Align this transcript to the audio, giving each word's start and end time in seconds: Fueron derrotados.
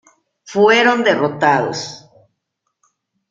Fueron 0.51 1.03
derrotados. 1.03 1.79